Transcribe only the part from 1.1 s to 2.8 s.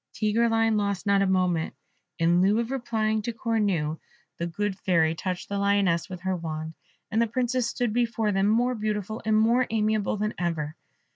a moment: in lieu of